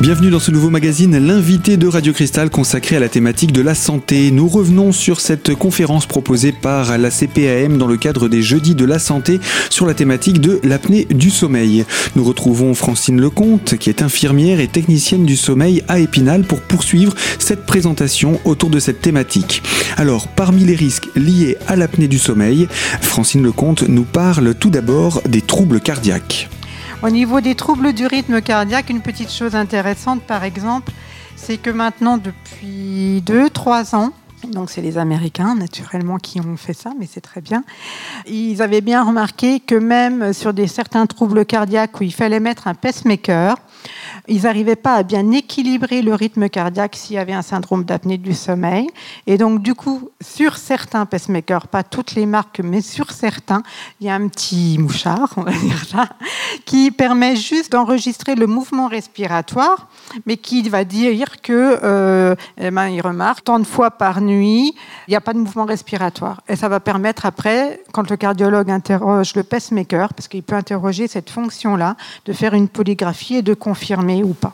[0.00, 3.74] Bienvenue dans ce nouveau magazine, l'invité de Radio Cristal consacré à la thématique de la
[3.74, 4.30] santé.
[4.30, 8.86] Nous revenons sur cette conférence proposée par la CPAM dans le cadre des Jeudis de
[8.86, 11.84] la santé sur la thématique de l'apnée du sommeil.
[12.16, 17.14] Nous retrouvons Francine Lecomte, qui est infirmière et technicienne du sommeil à Épinal, pour poursuivre
[17.38, 19.62] cette présentation autour de cette thématique.
[19.98, 22.68] Alors, parmi les risques liés à l'apnée du sommeil,
[23.02, 26.48] Francine Lecomte nous parle tout d'abord des troubles cardiaques.
[27.02, 30.92] Au niveau des troubles du rythme cardiaque, une petite chose intéressante, par exemple,
[31.34, 34.12] c'est que maintenant, depuis 2-3 ans,
[34.48, 37.64] donc c'est les Américains naturellement qui ont fait ça, mais c'est très bien.
[38.26, 42.68] Ils avaient bien remarqué que même sur des certains troubles cardiaques où il fallait mettre
[42.68, 43.56] un pacemaker,
[44.28, 48.18] ils n'arrivaient pas à bien équilibrer le rythme cardiaque s'il y avait un syndrome d'apnée
[48.18, 48.88] du sommeil.
[49.26, 53.62] Et donc, du coup, sur certains pacemakers, pas toutes les marques, mais sur certains,
[54.00, 56.08] il y a un petit mouchard, on va dire ça,
[56.64, 59.88] qui permet juste d'enregistrer le mouvement respiratoire,
[60.26, 64.74] mais qui va dire que, euh, eh ben, il remarque, tant de fois par nuit,
[65.08, 66.42] il n'y a pas de mouvement respiratoire.
[66.48, 71.08] Et ça va permettre après, quand le cardiologue interroge le pacemaker, parce qu'il peut interroger
[71.08, 71.96] cette fonction-là,
[72.26, 74.52] de faire une polygraphie et de confirmer ou pas.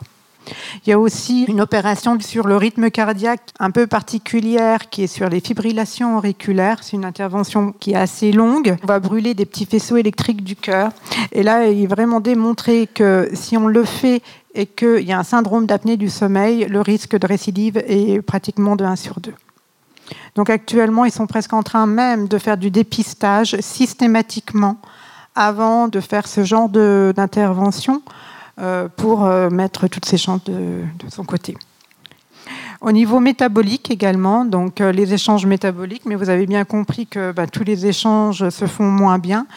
[0.85, 5.07] Il y a aussi une opération sur le rythme cardiaque un peu particulière qui est
[5.07, 6.77] sur les fibrillations auriculaires.
[6.83, 8.77] C'est une intervention qui est assez longue.
[8.83, 10.91] On va brûler des petits faisceaux électriques du cœur.
[11.31, 14.21] Et là, il est vraiment démontré que si on le fait
[14.53, 18.75] et qu'il y a un syndrome d'apnée du sommeil, le risque de récidive est pratiquement
[18.75, 19.33] de 1 sur 2.
[20.35, 24.77] Donc actuellement, ils sont presque en train même de faire du dépistage systématiquement
[25.35, 28.01] avant de faire ce genre d'intervention
[28.95, 31.55] pour euh, mettre toutes ces chances de, son côté.
[32.79, 37.31] Au niveau métabolique également, donc euh, les échanges métaboliques, mais vous avez bien compris que
[37.31, 39.47] bah, tous les échanges se font moins bien.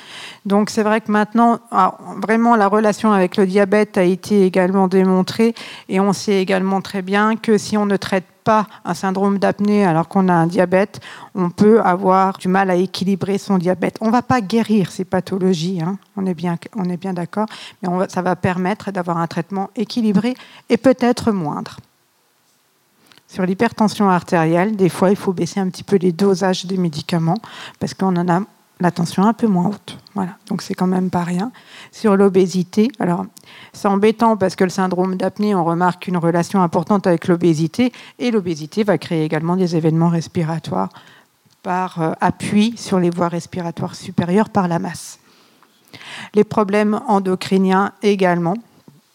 [0.46, 4.88] Donc c'est vrai que maintenant, ah, vraiment la relation avec le diabète a été également
[4.88, 5.54] démontrée
[5.88, 8.24] et on sait également très bien que si on ne traite
[8.84, 11.00] un syndrome d'apnée alors qu'on a un diabète,
[11.34, 13.96] on peut avoir du mal à équilibrer son diabète.
[14.00, 15.98] On ne va pas guérir ces pathologies, hein.
[16.16, 17.46] on est bien, on est bien d'accord,
[17.82, 20.34] mais ça va permettre d'avoir un traitement équilibré
[20.68, 21.76] et peut-être moindre.
[23.28, 27.38] Sur l'hypertension artérielle, des fois, il faut baisser un petit peu les dosages des médicaments
[27.78, 28.40] parce qu'on en a
[28.80, 29.98] la tension un peu moins haute.
[30.14, 31.52] Voilà, donc c'est quand même pas rien.
[31.92, 33.26] Sur l'obésité, alors
[33.72, 38.30] c'est embêtant parce que le syndrome d'apnée, on remarque une relation importante avec l'obésité et
[38.30, 40.88] l'obésité va créer également des événements respiratoires
[41.62, 45.18] par euh, appui sur les voies respiratoires supérieures par la masse.
[46.34, 48.54] Les problèmes endocriniens également.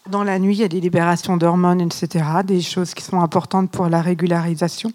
[0.09, 3.71] Dans la nuit, il y a des libérations d'hormones, etc., des choses qui sont importantes
[3.71, 4.91] pour la régularisation,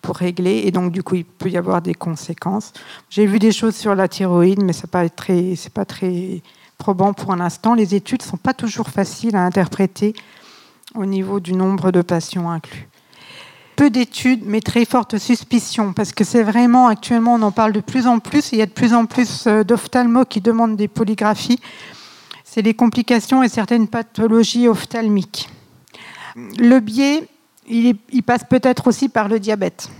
[0.00, 2.72] pour régler, et donc du coup, il peut y avoir des conséquences.
[3.10, 6.42] J'ai vu des choses sur la thyroïde, mais ce n'est pas très,
[6.78, 7.74] probant pour l'instant.
[7.74, 10.14] Les études ne sont pas toujours faciles à interpréter
[10.94, 12.88] au niveau du nombre de patients inclus.
[13.76, 17.80] Peu d'études, mais très forte suspicion, parce que c'est vraiment, actuellement, on en parle de
[17.80, 20.88] plus en plus, il y a de plus en plus euh, d'ophtalmos qui demandent des
[20.88, 21.60] polygraphies
[22.54, 25.48] c'est les complications et certaines pathologies ophtalmiques.
[26.36, 27.26] Le biais,
[27.68, 29.90] il, passe peut-être aussi par le diabète.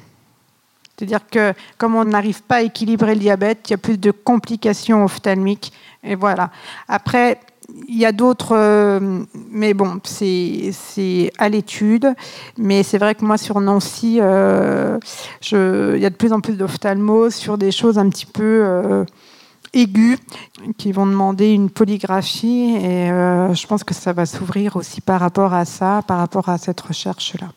[0.97, 4.13] C'est-à-dire que comme on n'arrive pas à équilibrer le diabète, il y a plus de
[4.13, 5.73] complications ophtalmiques.
[6.05, 6.53] Et voilà.
[6.87, 7.41] Après,
[7.89, 12.15] il y a d'autres, euh, mais bon, c'est à l'étude.
[12.57, 15.01] Mais c'est vrai que moi, sur Nancy, euh,
[15.51, 19.05] il y a de plus en plus d'ophtalmos sur des choses un petit peu euh,
[19.75, 20.19] aigus
[20.79, 25.21] qui vont demander une polygraphie et euh, je pense que ça va s'ouvrir aussi par
[25.21, 27.49] rapport à ça, par rapport à cette recherche-là.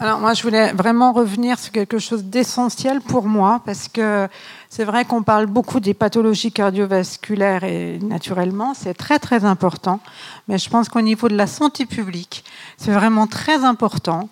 [0.00, 4.28] Alors moi, je voulais vraiment revenir sur quelque chose d'essentiel pour moi, parce que
[4.68, 10.00] c'est vrai qu'on parle beaucoup des pathologies cardiovasculaires et naturellement, c'est très très important,
[10.48, 12.44] mais je pense qu'au niveau de la santé publique,
[12.76, 14.28] c'est vraiment très important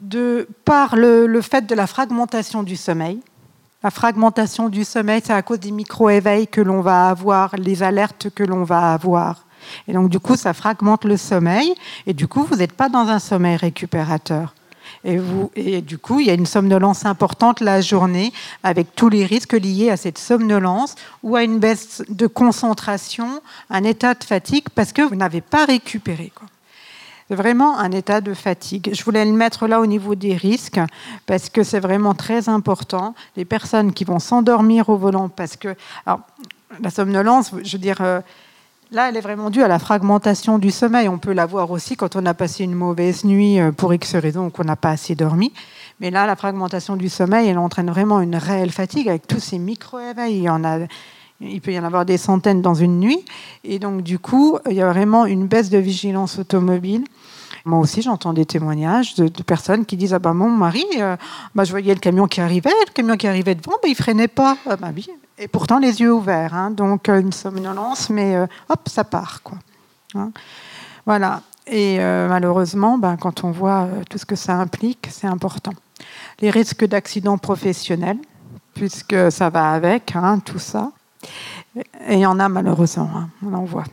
[0.00, 3.20] de par le fait de la fragmentation du sommeil,
[3.82, 8.28] la fragmentation du sommeil, c'est à cause des micro-éveils que l'on va avoir, les alertes
[8.30, 9.46] que l'on va avoir.
[9.88, 11.74] Et donc, du coup, ça fragmente le sommeil.
[12.06, 14.54] Et du coup, vous n'êtes pas dans un sommeil récupérateur.
[15.04, 18.32] Et, vous, et du coup, il y a une somnolence importante la journée,
[18.62, 23.40] avec tous les risques liés à cette somnolence ou à une baisse de concentration,
[23.70, 26.32] un état de fatigue, parce que vous n'avez pas récupéré.
[27.30, 28.90] C'est vraiment un état de fatigue.
[28.92, 30.80] Je voulais le mettre là au niveau des risques
[31.26, 33.14] parce que c'est vraiment très important.
[33.36, 36.22] Les personnes qui vont s'endormir au volant parce que alors,
[36.82, 38.20] la somnolence, je veux dire, euh,
[38.90, 41.08] là, elle est vraiment due à la fragmentation du sommeil.
[41.08, 44.16] On peut la voir aussi quand on a passé une mauvaise nuit euh, pour X
[44.16, 45.52] raisons ou qu'on n'a pas assez dormi.
[46.00, 49.60] Mais là, la fragmentation du sommeil, elle entraîne vraiment une réelle fatigue avec tous ces
[49.60, 50.34] micro-éveils.
[50.34, 50.78] Il y en a
[51.40, 53.24] Il peut y en avoir des centaines dans une nuit.
[53.62, 57.04] Et donc, du coup, il y a vraiment une baisse de vigilance automobile.
[57.64, 60.84] Moi aussi, j'entends des témoignages de, personnes qui disent Ah ben, mon mari,
[61.54, 64.28] bah, je voyais le camion qui arrivait, le camion qui arrivait devant, bah, il freinait
[64.28, 64.56] pas.
[64.66, 65.08] Ah, bah, oui.
[65.38, 66.54] Et pourtant, les yeux ouverts.
[66.54, 66.70] Hein.
[66.70, 69.42] donc, euh, une somnolence, mais euh, hop, ça part.
[69.42, 69.58] Quoi.
[70.14, 70.30] Hein.
[71.06, 71.42] voilà.
[71.66, 75.72] Et malheureusement, ben, quand on voit tout ce que ça implique, c'est important.
[76.40, 78.18] Les risques d'accidents professionnels,
[78.74, 80.90] puisque ça va avec, hein, tout ça.
[81.76, 83.84] Et il y en a malheureusement, on en voit.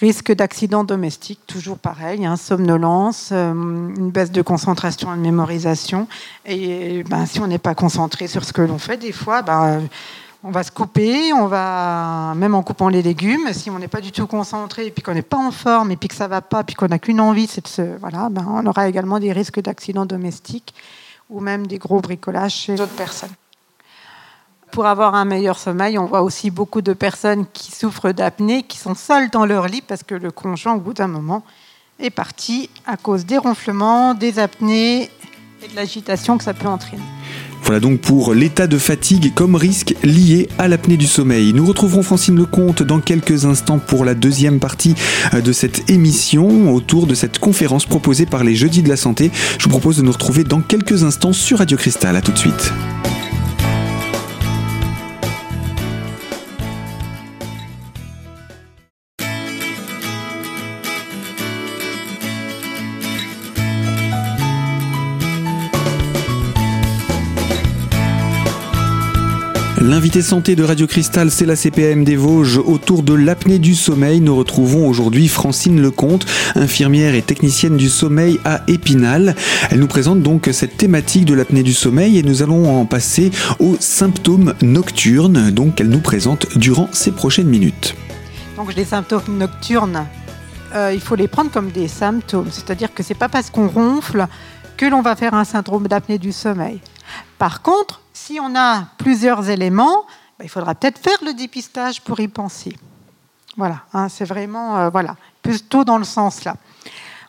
[0.00, 6.06] Risque d'accident domestique, toujours pareil, hein, somnolence, euh, une baisse de concentration et de mémorisation.
[6.46, 9.82] Et ben, si on n'est pas concentré sur ce que l'on fait, des fois, ben,
[10.44, 14.00] on va se couper, on va, même en coupant les légumes, si on n'est pas
[14.00, 16.42] du tout concentré, et puis qu'on n'est pas en forme, et puis que ça va
[16.42, 17.98] pas, puis qu'on n'a qu'une envie, c'est de se.
[17.98, 20.74] Voilà, ben, on aura également des risques d'accident domestique
[21.28, 23.34] ou même des gros bricolages chez d'autres personnes.
[24.70, 28.78] Pour avoir un meilleur sommeil, on voit aussi beaucoup de personnes qui souffrent d'apnée, qui
[28.78, 31.42] sont seules dans leur lit parce que le conjoint, au bout d'un moment,
[31.98, 35.10] est parti à cause des ronflements, des apnées
[35.62, 37.02] et de l'agitation que ça peut entraîner.
[37.64, 41.52] Voilà donc pour l'état de fatigue comme risque lié à l'apnée du sommeil.
[41.52, 44.94] Nous retrouverons Francine Lecomte dans quelques instants pour la deuxième partie
[45.32, 49.30] de cette émission autour de cette conférence proposée par les Jeudis de la Santé.
[49.58, 52.16] Je vous propose de nous retrouver dans quelques instants sur Radio Cristal.
[52.16, 52.72] A tout de suite.
[69.88, 72.58] L'invité santé de Radio Cristal, c'est la CPM des Vosges.
[72.58, 76.26] Autour de l'apnée du sommeil, nous retrouvons aujourd'hui Francine Lecomte,
[76.56, 79.34] infirmière et technicienne du sommeil à Épinal.
[79.70, 83.30] Elle nous présente donc cette thématique de l'apnée du sommeil et nous allons en passer
[83.60, 87.96] aux symptômes nocturnes, qu'elle nous présente durant ces prochaines minutes.
[88.58, 90.04] Donc les symptômes nocturnes,
[90.74, 94.26] euh, il faut les prendre comme des symptômes, c'est-à-dire que c'est pas parce qu'on ronfle
[94.76, 96.78] que l'on va faire un syndrome d'apnée du sommeil.
[97.38, 100.04] Par contre, si on a plusieurs éléments,
[100.38, 102.76] ben, il faudra peut-être faire le dépistage pour y penser.
[103.56, 106.54] Voilà, hein, c'est vraiment euh, voilà, plutôt dans le sens là.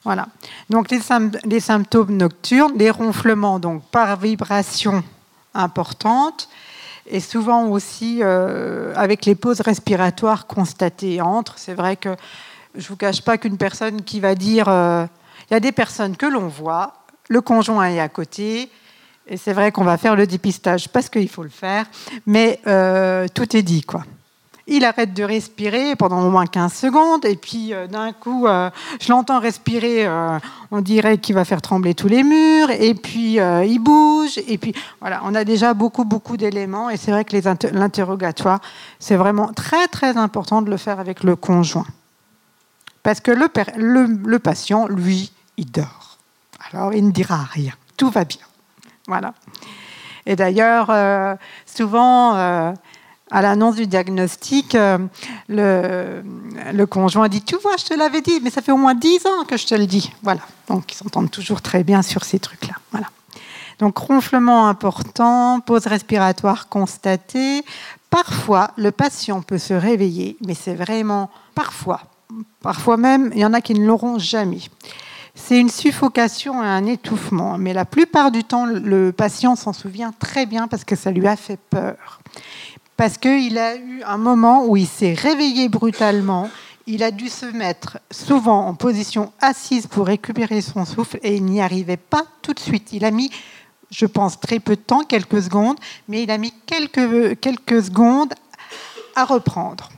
[0.03, 0.27] Voilà.
[0.69, 5.03] Donc les, symptômes nocturnes, les ronflements donc par vibration
[5.53, 6.47] importante,
[7.06, 11.57] et souvent aussi euh, avec les pauses respiratoires constatées entre.
[11.57, 12.15] C'est vrai que
[12.75, 15.06] je vous cache pas qu'une personne qui va dire, euh,
[15.50, 16.94] il y a des personnes que l'on voit,
[17.27, 18.69] le conjoint est à côté,
[19.29, 21.85] et c'est vrai qu'on va faire le dépistage parce qu'il faut le faire,
[22.25, 24.03] mais euh, tout est dit, quoi.
[24.71, 28.69] Il arrête de respirer pendant au moins 15 secondes, et puis euh, d'un coup, euh,
[29.01, 30.07] je l'entends respirer,
[30.71, 34.73] on dirait qu'il va faire trembler tous les murs, et puis il bouge, et puis
[34.99, 37.35] voilà, on a déjà beaucoup, beaucoup d'éléments, et c'est vrai que
[37.73, 38.59] l'interrogatoire,
[38.99, 41.87] c'est vraiment très, très important de le faire avec le conjoint.
[43.01, 46.17] Parce que le, le, le patient, lui, il dort.
[46.71, 47.73] Alors, il ne dira rien.
[47.97, 48.49] Tout va bien.
[49.09, 49.33] Voilà.
[50.27, 51.35] Et d'ailleurs, euh,
[51.65, 52.71] souvent, euh,
[53.31, 55.00] à l'annonce du diagnostic, euh,
[55.50, 59.25] le, conjoint dit Tu vois, je te l'avais dit, mais ça fait au moins dix
[59.25, 60.11] ans que je te le dis.
[60.21, 60.41] Voilà.
[60.67, 62.75] Donc, ils s'entendent toujours très bien sur ces trucs-là.
[62.91, 63.07] Voilà.
[63.79, 67.65] Donc, ronflement important, pause respiratoire constatée.
[68.12, 72.01] Parfois, le patient peut se réveiller, mais c'est vraiment parfois.
[72.62, 74.62] Parfois même, il y en a qui ne l'auront jamais
[75.39, 77.58] c'est une suffocation et un étouffement.
[77.58, 81.27] Mais la plupart du temps, le patient s'en souvient très bien parce que ça lui
[81.27, 82.19] a fait peur.
[82.98, 86.50] Parce qu'il a eu un moment où il s'est réveillé brutalement,
[86.86, 91.46] il a dû se mettre souvent en position assise pour récupérer son souffle et il
[91.46, 92.91] n'y arrivait pas tout de suite.
[92.91, 93.31] Il a mis,
[93.89, 95.77] je pense, très peu de temps, quelques secondes,
[96.08, 98.34] mais il a mis quelques, quelques secondes
[99.15, 99.89] à reprendre.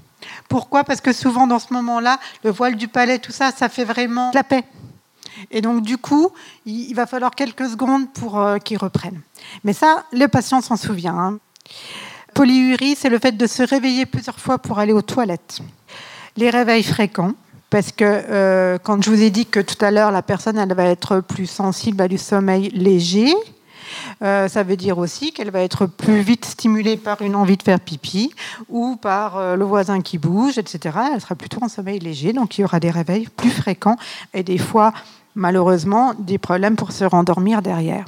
[0.48, 0.84] Pourquoi?
[0.84, 4.32] Parce que souvent dans ce moment-là, le voile du palais, tout ça, ça fait vraiment
[4.34, 4.64] la paix.
[5.50, 6.32] Et donc, du coup,
[6.66, 9.20] il, va falloir quelques secondes pour euh, qu'il reprenne.
[9.64, 11.18] Mais ça, le patient s'en souvient.
[11.18, 11.40] Hein.
[12.34, 15.60] Polyurie, c'est le fait de se réveiller plusieurs fois pour aller aux toilettes.
[16.38, 17.34] Les réveils fréquents,
[17.70, 20.74] parce que euh, quand je vous ai dit que tout à l'heure, la personne elle
[20.74, 23.34] va être plus sensible à du sommeil léger,
[24.24, 27.64] euh, ça veut dire aussi qu'elle va être plus vite stimulée par une envie de
[27.64, 28.34] faire pipi
[28.70, 30.98] ou par le voisin qui bouge, etc.
[31.14, 33.98] Elle sera plutôt en sommeil léger, donc il y aura des réveils plus fréquents
[34.34, 34.94] et des fois
[35.36, 38.06] malheureusement des problèmes pour se rendormir derrière.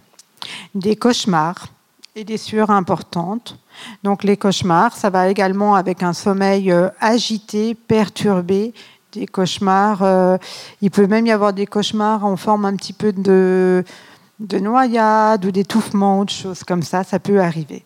[0.76, 1.68] Des cauchemars
[2.16, 3.58] et des sueurs importantes.
[4.04, 8.74] Donc les cauchemars, ça va également avec un sommeil euh, agité, perturbé,
[9.12, 10.04] des cauchemars.
[10.04, 10.38] Euh,
[10.82, 13.84] il peut même y avoir des cauchemars en forme un petit peu de,
[14.40, 17.84] de noyade ou d'étouffement ou de choses comme ça, ça peut arriver.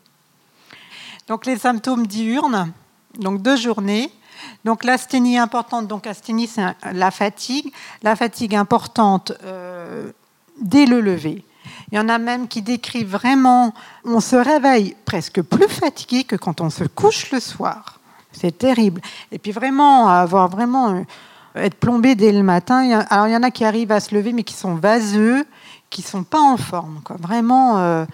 [1.27, 2.72] Donc les symptômes diurnes,
[3.20, 4.12] donc deux journées.
[4.65, 7.72] Donc l'asthénie importante, donc asthénie c'est la fatigue,
[8.03, 10.12] la fatigue importante euh,
[10.60, 11.44] dès le lever.
[11.91, 16.36] Il y en a même qui décrivent vraiment, on se réveille presque plus fatigué que
[16.36, 18.00] quand on se couche le soir.
[18.32, 19.01] C'est terrible.
[19.32, 21.01] Et puis vraiment avoir vraiment euh,
[21.56, 23.06] être plombé dès le matin.
[23.10, 25.46] Alors il y en a qui arrivent à se lever mais qui sont vaseux,
[25.89, 27.15] qui sont pas en forme, quoi.
[27.20, 28.06] Vraiment.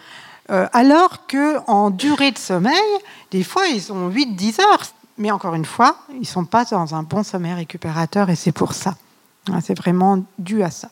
[0.50, 2.74] Euh, alors que en durée de sommeil,
[3.32, 4.84] des fois ils ont 8-10 heures.
[5.24, 8.52] Mais encore une fois, ils ne sont pas dans un bon sommeil récupérateur et c'est
[8.52, 8.98] pour ça.
[9.50, 10.90] Hein, c'est vraiment dû à ça.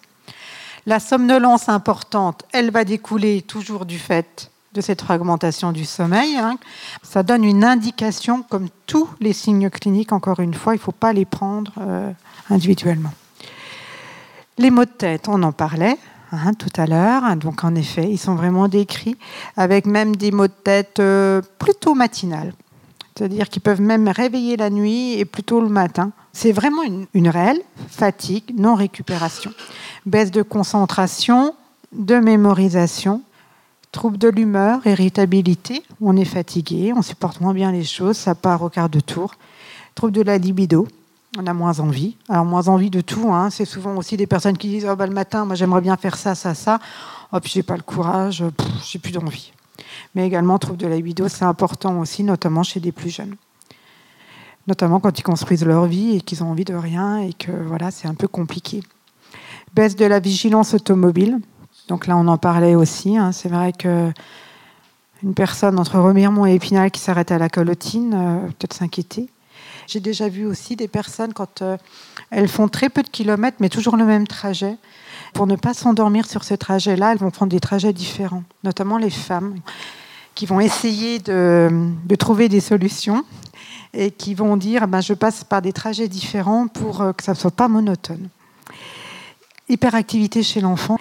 [0.86, 6.38] La somnolence importante, elle va découler toujours du fait de cette fragmentation du sommeil.
[6.38, 6.58] Hein.
[7.04, 10.94] Ça donne une indication, comme tous les signes cliniques, encore une fois, il ne faut
[10.94, 12.10] pas les prendre euh,
[12.50, 13.14] individuellement.
[14.58, 15.98] Les maux de tête, on en parlait
[16.32, 17.36] hein, tout à l'heure.
[17.36, 19.18] Donc en effet, ils sont vraiment décrits,
[19.58, 22.54] avec même des maux de tête euh, plutôt matinales
[23.16, 26.12] c'est-à-dire qu'ils peuvent même réveiller la nuit et plutôt le matin.
[26.34, 26.82] C'est vraiment
[27.14, 29.52] une, réelle fatigue, non-récupération.
[30.06, 31.54] Baisse de concentration,
[31.92, 33.22] de mémorisation,
[33.92, 38.62] trouble de l'humeur, irritabilité, on est fatigué, on supporte moins bien les choses, ça part
[38.64, 39.36] au quart de tour.
[39.94, 40.88] Trouble de la libido,
[41.38, 42.16] on a moins envie.
[42.30, 43.50] Alors moins envie de tout, hein.
[43.50, 46.16] c'est souvent aussi des personnes qui disent oh, bah, le matin, moi j'aimerais bien faire
[46.16, 46.80] ça, ça, ça.
[47.34, 48.44] Oh, puis j'ai pas le courage,
[48.86, 49.52] j'ai plus d'envie
[50.16, 53.36] mais également trouble de la libido, c'est important aussi, notamment chez des plus jeunes.
[54.68, 57.92] Notamment quand ils construisent leur vie et qu'ils ont envie de rien et que voilà,
[57.92, 58.82] c'est un peu compliqué.
[59.74, 61.40] Baisse de la vigilance automobile.
[61.88, 63.18] Donc là, on en parlait aussi.
[63.18, 63.32] Hein.
[63.32, 64.12] C'est vrai que
[65.24, 69.30] une personne entre Remiremont et Épinal qui s'arrête à la colotine, euh, peut-être s'inquiéter.
[69.88, 71.78] J'ai déjà vu aussi des personnes quand euh,
[72.32, 74.78] elles font très peu de kilomètres, mais toujours le même trajet.
[75.34, 79.10] Pour ne pas s'endormir sur ce trajet-là, elles vont prendre des trajets différents, notamment les
[79.10, 79.56] femmes
[80.34, 83.24] qui vont essayer de, trouver des solutions
[83.94, 87.34] et qui vont dire ben, je passe par des trajets différents pour euh, que ça
[87.34, 88.30] ne soit pas monotone.
[89.68, 90.98] Hyperactivité chez l'enfant.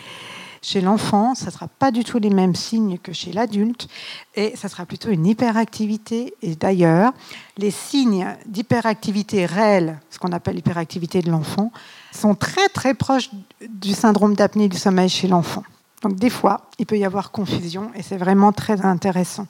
[0.63, 3.89] Chez l'enfant, ça ne sera pas du tout les mêmes signes que chez l'adulte,
[4.35, 6.35] et ça sera plutôt une hyperactivité.
[6.43, 7.13] Et d'ailleurs,
[7.57, 11.73] les signes d'hyperactivité réelle, ce qu'on appelle l'hyperactivité de l'enfant,
[12.13, 13.31] sont très très proches
[13.69, 15.63] du syndrome d'apnée du sommeil chez l'enfant.
[16.03, 19.47] Donc des fois, il peut y avoir confusion et c'est vraiment très intéressant.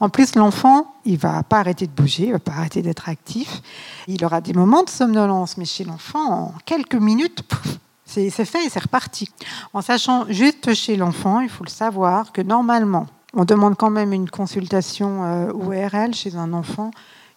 [0.00, 3.62] En plus, l'enfant, il va pas arrêter de bouger, il va pas arrêter d'être actif.
[4.08, 7.44] Il aura des moments de somnolence, mais chez l'enfant, en quelques minutes,
[8.12, 9.30] c'est fait c'est reparti.
[9.72, 14.12] En sachant juste chez l'enfant, il faut le savoir que normalement, on demande quand même
[14.12, 16.90] une consultation euh, ORL chez un enfant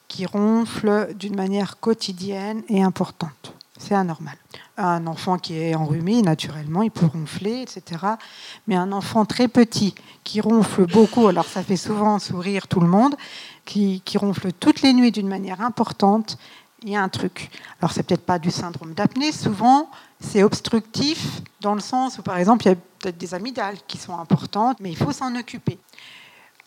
[0.08, 3.53] qui ronfle d'une manière quotidienne et importante.
[3.77, 4.36] C'est anormal.
[4.77, 8.05] Un enfant qui est enrhumé, naturellement, il peut ronfler, etc.
[8.67, 12.88] Mais un enfant très petit qui ronfle beaucoup, alors ça fait souvent sourire tout le
[12.88, 13.15] monde,
[13.65, 16.38] qui, ronfle toutes les nuits d'une manière importante,
[16.84, 17.50] il y a un truc.
[17.82, 19.89] Alors c'est peut-être pas du syndrome d'apnée, souvent
[20.25, 23.98] c'est obstructif dans le sens où par exemple il y a peut-être des amygdales qui
[23.98, 25.77] sont importantes, mais il faut s'en occuper.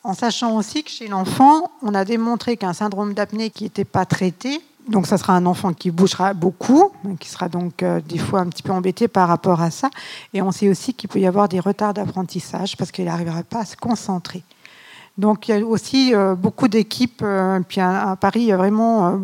[0.05, 4.07] En sachant aussi que chez l'enfant, on a démontré qu'un syndrome d'apnée qui n'était pas
[4.07, 8.41] traité donc ça sera un enfant qui bougera beaucoup, qui sera donc euh, des fois
[8.41, 9.91] un petit peu embêté par rapport à ça.
[10.33, 13.61] Et on sait aussi qu'il peut y avoir des retards d'apprentissage parce qu'il n'arrivera pas
[13.61, 14.43] à se concentrer.
[15.19, 17.23] Donc il y a aussi euh, beaucoup d'équipes.
[17.23, 19.19] Euh, puis à, Paris, vraiment,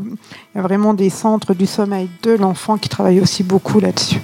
[0.54, 4.20] il y a vraiment des centres du sommeil de l'enfant qui travaillent aussi beaucoup là-dessus.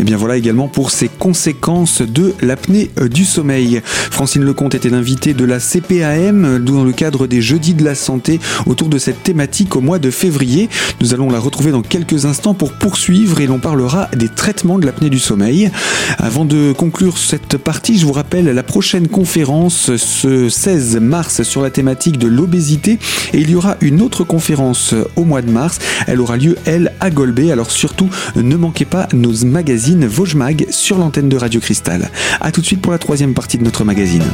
[0.00, 3.82] Et bien voilà également pour ces conséquences de l'apnée euh, du sommeil.
[3.84, 8.40] Francine Lecomte était l'invitée de la CPAM dans le cadre des Jeudis de la Santé
[8.64, 10.70] autour de cette thématique au mois de février.
[11.02, 14.86] Nous allons la retrouver dans quelques instants pour poursuivre et l'on parlera des traitements de
[14.86, 15.70] l'apnée du sommeil.
[16.16, 21.60] Avant de conclure cette partie, je vous rappelle la prochaine conférence ce 16 mars sur
[21.60, 22.98] la thématique de l'obésité
[23.34, 25.78] et il y aura une autre conférence au mois de mars.
[26.06, 27.52] Elle aura lieu, elle, à Golbet.
[27.52, 32.10] Alors surtout, ne manquez pas nos magazines magazine sur l'antenne de Radio Cristal.
[32.40, 34.24] A tout de suite pour la troisième partie de notre magazine.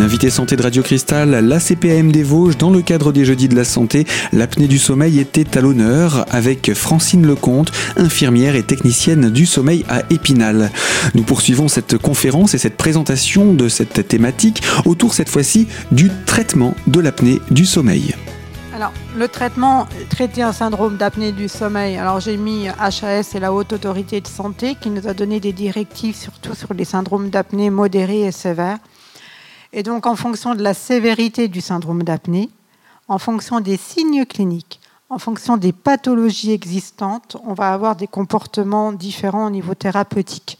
[0.00, 3.54] L'invité santé de Radio Cristal, la CPAM des Vosges, dans le cadre des Jeudis de
[3.54, 9.44] la Santé, l'apnée du sommeil était à l'honneur avec Francine Lecomte, infirmière et technicienne du
[9.44, 10.70] sommeil à Épinal.
[11.14, 16.74] Nous poursuivons cette conférence et cette présentation de cette thématique autour cette fois-ci du traitement
[16.86, 18.14] de l'apnée du sommeil.
[18.74, 21.98] Alors, le traitement, traiter un syndrome d'apnée du sommeil.
[21.98, 25.52] Alors, j'ai mis HAS et la Haute Autorité de Santé qui nous a donné des
[25.52, 28.78] directives surtout sur les syndromes d'apnée modérés et sévères.
[29.72, 32.50] Et donc, en fonction de la sévérité du syndrome d'apnée,
[33.08, 38.92] en fonction des signes cliniques, en fonction des pathologies existantes, on va avoir des comportements
[38.92, 40.58] différents au niveau thérapeutique.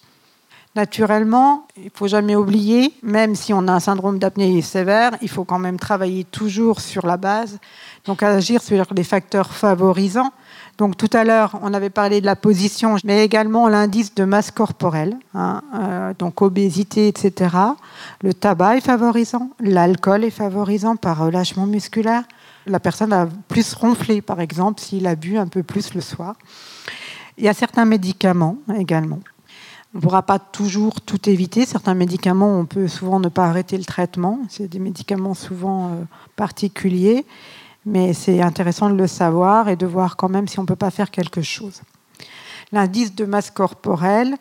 [0.77, 5.29] Naturellement, il ne faut jamais oublier, même si on a un syndrome d'apnée sévère, il
[5.29, 7.59] faut quand même travailler toujours sur la base,
[8.05, 10.33] donc agir sur les facteurs favorisants.
[10.81, 14.51] Donc tout à l'heure, on avait parlé de la position, mais également l'indice de masse
[14.51, 17.55] corporelle, hein, euh, donc obésité, etc.
[18.23, 22.23] Le tabac est favorisant, l'alcool est favorisant par relâchement musculaire.
[22.65, 26.35] La personne va plus ronfler, par exemple, s'il a bu un peu plus le soir.
[27.37, 29.19] Il y a certains médicaments également.
[29.93, 31.67] On ne pourra pas toujours tout éviter.
[31.67, 34.39] Certains médicaments, on peut souvent ne pas arrêter le traitement.
[34.49, 36.05] C'est des médicaments souvent euh,
[36.37, 37.27] particuliers
[37.87, 40.77] mais c'est intéressant de le savoir et de voir quand même si on ne peut
[40.77, 41.81] pas faire quelque chose.
[42.73, 44.37] L'indice de masse corporelle,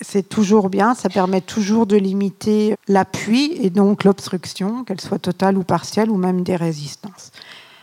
[0.00, 5.58] c'est toujours bien, ça permet toujours de limiter l'appui et donc l'obstruction, qu'elle soit totale
[5.58, 7.30] ou partielle, ou même des résistances.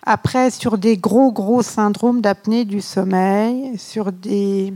[0.04, 4.74] Après, sur des gros, gros syndromes d'apnée du sommeil, sur des...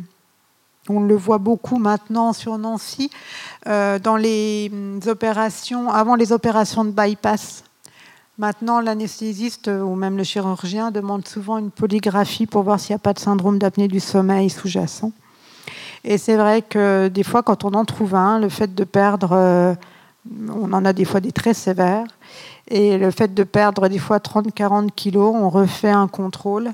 [0.90, 3.10] On le voit beaucoup maintenant sur Nancy,
[3.68, 4.70] euh, dans les
[5.08, 7.64] opérations, avant les opérations de bypass,
[8.40, 13.00] Maintenant, l'anesthésiste ou même le chirurgien demande souvent une polygraphie pour voir s'il n'y a
[13.00, 15.12] pas de syndrome d'apnée du sommeil sous-jacent.
[16.04, 19.30] Et c'est vrai que des fois, quand on en trouve un, le fait de perdre,
[19.34, 19.76] euh,
[20.50, 22.08] on en a des fois des très sévères,
[22.68, 26.72] et le fait de perdre des fois 30-40 kilos, on refait un contrôle.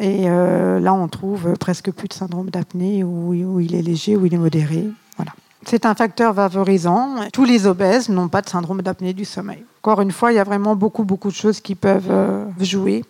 [0.00, 4.26] Et euh, là, on trouve presque plus de syndrome d'apnée, où, il est léger, où
[4.26, 4.84] il est modéré.
[5.16, 5.32] Voilà.
[5.66, 7.28] C'est un facteur favorisant.
[7.32, 9.64] Tous les obèses n'ont pas de syndrome d'apnée du sommeil.
[9.82, 13.04] Encore une fois, il y a vraiment beaucoup, beaucoup de choses qui peuvent euh, jouer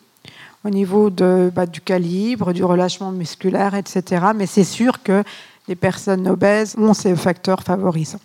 [0.65, 4.27] au niveau bah, du calibre, du relâchement musculaire, etc.
[4.35, 5.23] Mais c'est sûr que
[5.69, 8.21] les personnes obèses ont ces facteurs favorisants.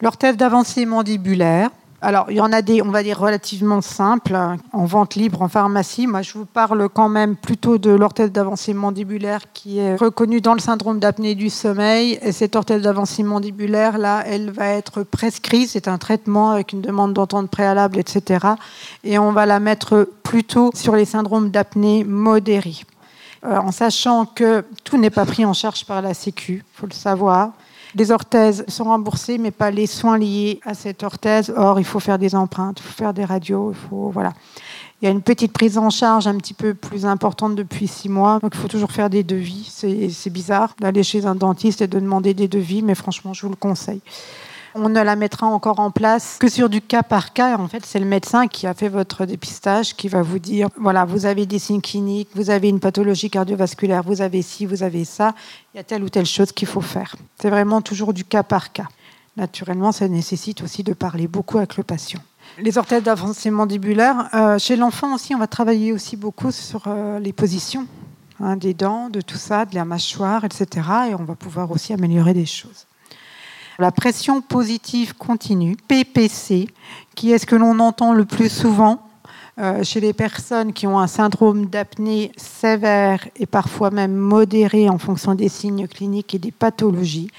[0.00, 1.70] L'orthèse d'avancée mandibulaire,
[2.02, 4.38] alors, il y en a des, on va dire, relativement simples
[4.72, 6.06] en vente libre en pharmacie.
[6.06, 10.54] Moi, je vous parle quand même plutôt de l'orthèse d'avancée mandibulaire qui est reconnue dans
[10.54, 12.18] le syndrome d'apnée du sommeil.
[12.22, 15.68] Et cette orthèse d'avancée mandibulaire, là, elle va être prescrite.
[15.68, 18.46] C'est un traitement avec une demande d'entente préalable, etc.
[19.04, 22.80] Et on va la mettre plutôt sur les syndromes d'apnée modérés.
[23.44, 26.86] Euh, en sachant que tout n'est pas pris en charge par la Sécu, il faut
[26.86, 27.52] le savoir.
[27.94, 31.52] Les orthèses sont remboursées, mais pas les soins liés à cette orthèse.
[31.56, 34.32] Or, il faut faire des empreintes, il faut faire des radios, il faut voilà.
[35.00, 38.10] Il y a une petite prise en charge un petit peu plus importante depuis six
[38.10, 39.72] mois, donc il faut toujours faire des devis.
[40.10, 43.48] C'est bizarre d'aller chez un dentiste et de demander des devis, mais franchement, je vous
[43.48, 44.02] le conseille.
[44.74, 47.58] On ne la mettra encore en place que sur du cas par cas.
[47.58, 51.04] En fait, c'est le médecin qui a fait votre dépistage qui va vous dire voilà,
[51.04, 55.04] vous avez des signes cliniques, vous avez une pathologie cardiovasculaire, vous avez ci, vous avez
[55.04, 55.34] ça,
[55.74, 57.16] il y a telle ou telle chose qu'il faut faire.
[57.40, 58.88] C'est vraiment toujours du cas par cas.
[59.36, 62.20] Naturellement, ça nécessite aussi de parler beaucoup avec le patient.
[62.58, 67.18] Les orthèses d'avancée mandibulaire, euh, chez l'enfant aussi, on va travailler aussi beaucoup sur euh,
[67.18, 67.86] les positions
[68.40, 70.66] hein, des dents, de tout ça, de la mâchoire, etc.
[71.10, 72.86] Et on va pouvoir aussi améliorer des choses.
[73.80, 76.68] La pression positive continue, PPC,
[77.14, 79.00] qui est ce que l'on entend le plus souvent
[79.58, 84.98] euh, chez les personnes qui ont un syndrome d'apnée sévère et parfois même modéré en
[84.98, 87.30] fonction des signes cliniques et des pathologies.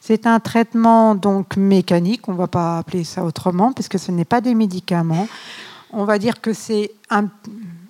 [0.00, 4.24] C'est un traitement donc mécanique, on ne va pas appeler ça autrement, puisque ce n'est
[4.24, 5.26] pas des médicaments.
[5.92, 7.24] On va dire que c'est un,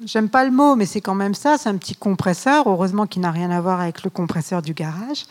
[0.07, 3.21] j'aime pas le mot, mais c'est quand même ça, c'est un petit compresseur, heureusement qu'il
[3.21, 5.27] n'a rien à voir avec le compresseur du garage.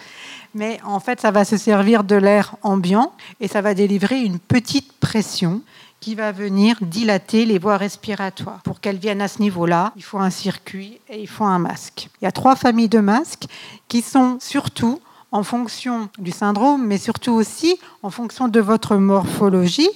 [0.54, 4.40] Mais en fait, ça va se servir de l'air ambiant et ça va délivrer une
[4.40, 5.62] petite pression
[6.00, 8.62] qui va venir dilater les voies respiratoires.
[8.64, 12.10] Pour qu'elles viennent à ce niveau-là, il faut un circuit et il faut un masque.
[12.22, 13.46] Il y a trois familles de masques
[13.88, 15.00] qui sont surtout
[15.32, 19.90] en fonction du syndrome, mais surtout aussi en fonction de votre morphologie,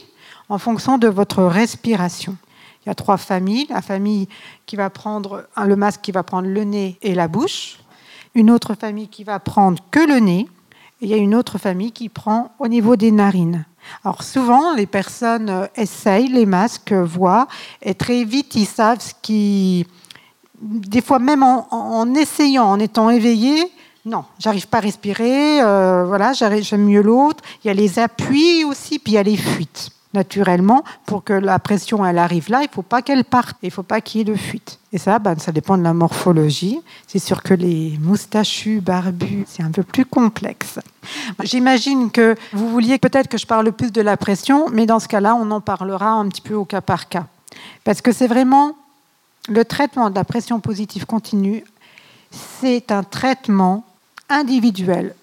[0.50, 2.36] en fonction de votre respiration.
[2.84, 3.68] Il y a trois familles.
[3.70, 4.28] La famille
[4.66, 7.78] qui va prendre le masque qui va prendre le nez et la bouche.
[8.34, 10.48] Une autre famille qui va prendre que le nez.
[11.02, 13.65] Et il y a une autre famille qui prend au niveau des narines.
[14.04, 17.48] Alors souvent, les personnes euh, essayent les masques, voient,
[17.82, 19.88] et très vite, ils savent ce qui...
[20.62, 23.72] Des fois, même en, essayant, en étant éveillé,
[24.06, 27.44] non, j'arrive pas à respirer, euh, voilà, j'aime mieux l'autre.
[27.63, 31.34] Il y a les appuis aussi, puis il y a les fuites naturellement, pour que
[31.34, 34.02] la pression elle arrive là, il ne faut pas qu'elle parte, il ne faut pas
[34.02, 34.80] qu'il y ait de fuite.
[34.93, 36.80] Et ça, ben, ça dépend de la morphologie.
[37.08, 40.80] C'est sûr que les moustachus, barbus, c'est un peu plus complexe.
[41.43, 45.08] J'imagine que vous vouliez peut-être que je parle plus de la pression, mais dans ce
[45.08, 47.28] cas-là, on en parlera un petit peu au cas par cas.
[47.84, 48.76] Parce que c'est vraiment
[49.47, 51.63] le traitement de la pression positive continue,
[52.32, 53.86] c'est un traitement
[54.30, 55.15] individuel.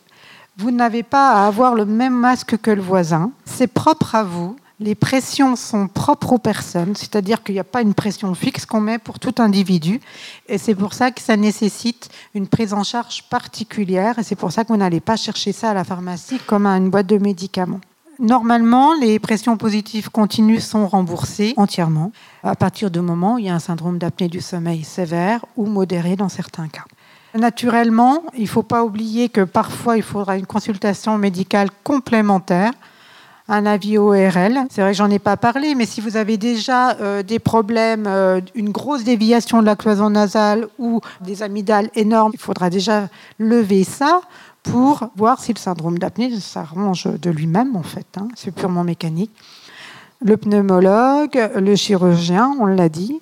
[0.56, 3.30] Vous n'avez pas à avoir le même masque que le voisin.
[3.44, 7.82] C'est propre à vous Les pressions sont propres aux personnes, c'est-à-dire qu'il n'y a pas
[7.82, 10.00] une pression fixe qu'on met pour tout individu.
[10.48, 14.20] Et c'est pour ça que ça nécessite une prise en charge particulière.
[14.20, 16.76] Et c'est pour ça que vous n'allez pas chercher ça à la pharmacie comme à
[16.76, 17.80] une boîte de médicaments.
[18.20, 22.12] Normalement, les pressions positives continues sont remboursées entièrement
[22.44, 25.66] à partir du moment où il y a un syndrome d'apnée du sommeil sévère ou
[25.66, 26.84] modéré dans certains cas.
[27.34, 32.72] Naturellement, il ne faut pas oublier que parfois il faudra une consultation médicale complémentaire
[33.48, 34.66] un avis ORL.
[34.70, 38.04] C'est vrai que j'en ai pas parlé, mais si vous avez déjà euh, des problèmes,
[38.06, 43.08] euh, une grosse déviation de la cloison nasale ou des amygdales énormes, il faudra déjà
[43.38, 44.20] lever ça
[44.62, 48.06] pour voir si le syndrome d'apnée s'arrange de lui-même en fait.
[48.18, 48.28] Hein.
[48.34, 49.32] C'est purement mécanique.
[50.20, 53.20] Le pneumologue, le chirurgien, on l'a dit.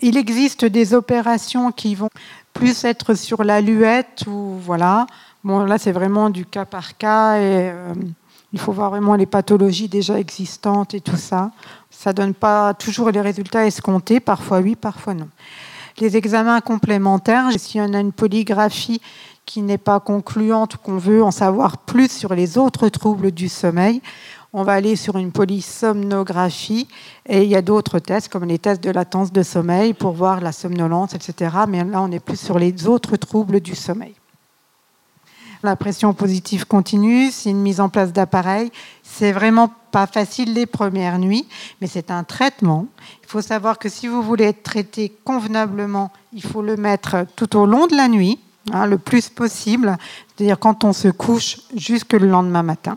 [0.00, 2.08] Il existe des opérations qui vont
[2.54, 5.06] plus être sur la luette ou voilà.
[5.44, 7.94] Bon là c'est vraiment du cas par cas et euh,
[8.52, 11.50] il faut voir vraiment les pathologies déjà existantes et tout ça.
[11.90, 15.28] Ça ne donne pas toujours les résultats escomptés, parfois oui, parfois non.
[15.98, 19.00] Les examens complémentaires, si on a une polygraphie
[19.44, 23.48] qui n'est pas concluante ou qu'on veut en savoir plus sur les autres troubles du
[23.48, 24.00] sommeil,
[24.52, 26.88] on va aller sur une polysomnographie
[27.28, 30.40] et il y a d'autres tests comme les tests de latence de sommeil pour voir
[30.40, 31.54] la somnolence, etc.
[31.68, 34.14] Mais là, on est plus sur les autres troubles du sommeil.
[35.62, 38.72] La pression positive continue, c'est une mise en place d'appareils.
[39.02, 41.46] C'est vraiment pas facile les premières nuits,
[41.80, 42.86] mais c'est un traitement.
[43.22, 47.58] Il faut savoir que si vous voulez être traité convenablement, il faut le mettre tout
[47.58, 48.38] au long de la nuit,
[48.72, 49.98] hein, le plus possible,
[50.40, 52.96] c'est-à-dire quand on se couche jusque le lendemain matin.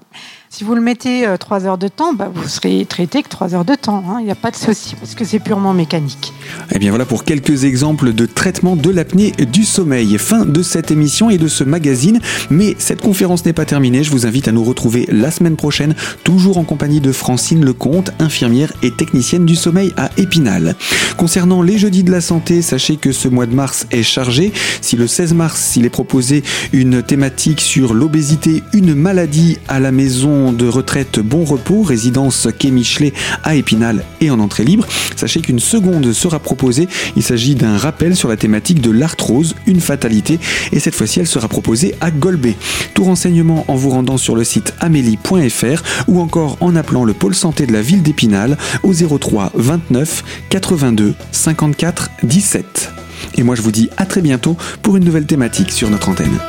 [0.50, 3.56] Si vous le mettez euh, trois heures de temps, bah, vous serez traité que trois
[3.56, 4.04] heures de temps.
[4.08, 4.18] Hein.
[4.20, 6.32] Il n'y a pas de souci parce que c'est purement mécanique.
[6.70, 10.16] Et eh bien voilà pour quelques exemples de traitement de l'apnée du sommeil.
[10.20, 12.20] Fin de cette émission et de ce magazine.
[12.52, 14.04] Mais cette conférence n'est pas terminée.
[14.04, 18.12] Je vous invite à nous retrouver la semaine prochaine, toujours en compagnie de Francine Lecomte,
[18.20, 20.76] infirmière et technicienne du sommeil à Épinal.
[21.18, 24.54] Concernant les jeudis de la santé, sachez que ce mois de mars est chargé.
[24.82, 27.02] Si le 16 mars, il est proposé une
[27.38, 33.12] sur l'obésité, une maladie à la maison de retraite Bon Repos, résidence Quai Michelet
[33.44, 34.88] à Épinal et en entrée libre.
[35.16, 36.88] Sachez qu'une seconde sera proposée.
[37.18, 40.40] Il s'agit d'un rappel sur la thématique de l'arthrose, une fatalité,
[40.72, 42.56] et cette fois-ci elle sera proposée à Golbet.
[42.94, 47.36] Tout renseignement en vous rendant sur le site amélie.fr ou encore en appelant le pôle
[47.36, 52.92] santé de la ville d'Épinal au 03 29 82 54 17.
[53.36, 56.40] Et moi je vous dis à très bientôt pour une nouvelle thématique sur notre antenne.